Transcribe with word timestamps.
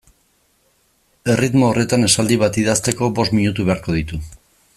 Erritmo 1.33 1.67
horretan 1.67 2.07
esaldi 2.09 2.39
bat 2.45 2.59
idazteko 2.63 3.11
bost 3.21 3.37
minutu 3.41 3.69
beharko 3.71 3.99
ditu. 4.01 4.21